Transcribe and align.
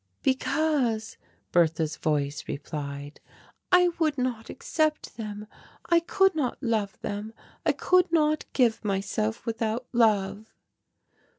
"Because," 0.23 1.15
Bertha's 1.51 1.95
voice 1.95 2.45
replied, 2.47 3.19
"I 3.71 3.89
would 3.99 4.17
not 4.17 4.49
accept 4.49 5.15
them. 5.15 5.45
I 5.85 5.99
could 5.99 6.33
not 6.33 6.57
love 6.59 6.99
them. 7.01 7.35
I 7.67 7.73
could 7.73 8.11
not 8.11 8.45
give 8.53 8.83
myself 8.83 9.45
without 9.45 9.85
love." 9.93 10.51